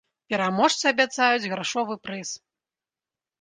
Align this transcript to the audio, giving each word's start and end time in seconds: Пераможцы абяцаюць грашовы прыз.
Пераможцы 0.33 0.85
абяцаюць 0.93 1.49
грашовы 1.51 1.99
прыз. 2.07 2.29